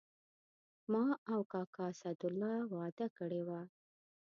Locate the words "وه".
3.47-3.61